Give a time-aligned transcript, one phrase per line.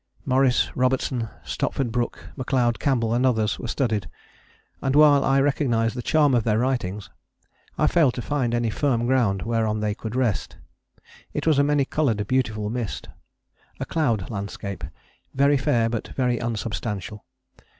[0.25, 4.09] Maurice, Robertson, Stopford Brooke, McLeod, Campbell, and others, were studied;
[4.81, 7.11] and while I recognised the charm of their writings,
[7.77, 10.57] I failed to find any firm ground whereon they could rest:
[11.33, 13.09] it was a many colored beautiful mist
[13.79, 14.83] a cloud landscape,
[15.35, 17.23] very fair, but very unsubstantial.